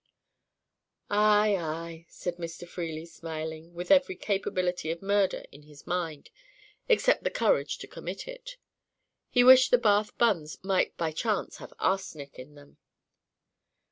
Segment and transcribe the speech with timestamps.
[1.11, 2.67] "Aye, aye," said Mr.
[2.67, 6.31] Freely, smiling, with every capability of murder in his mind,
[6.89, 8.57] except the courage to commit it.
[9.29, 12.77] He wished the Bath buns might by chance have arsenic in them.